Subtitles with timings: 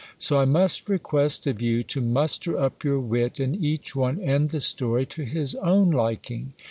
[0.17, 4.49] So I must request of you, to muster up your wit, and each one end
[4.49, 6.53] the story to his own liking.